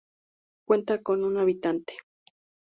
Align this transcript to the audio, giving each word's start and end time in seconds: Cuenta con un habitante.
Cuenta 0.65 1.03
con 1.03 1.23
un 1.23 1.37
habitante. 1.37 1.93